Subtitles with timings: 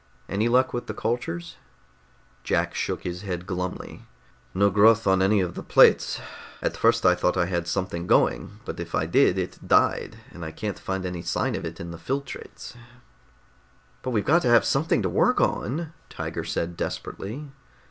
[0.27, 1.57] Any luck with the cultures?"
[2.43, 4.07] Jack shook his head glumly.
[4.51, 6.19] "No growth on any of the plates.
[6.59, 10.43] At first I thought I had something going, but if I did, it died, and
[10.43, 12.73] I can't find any sign of it in the filtrates."
[14.01, 17.51] "But we've got to have something to work on," Tiger said desperately.